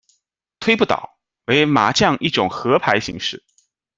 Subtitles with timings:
[0.59, 3.43] 推不倒，为麻将一种和牌形式。